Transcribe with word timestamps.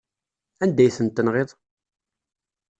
Anda 0.63 0.81
ay 0.83 0.91
tent-tenɣiḍ? 0.95 1.49